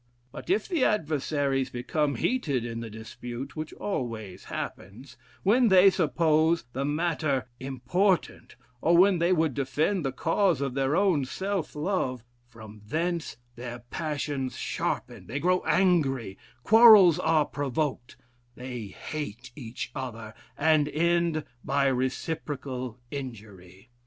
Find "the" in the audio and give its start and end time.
0.67-0.83, 2.79-2.89, 6.73-6.83, 10.03-10.11